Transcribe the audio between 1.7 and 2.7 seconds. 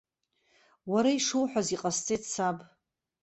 иҟасҵеит, саб.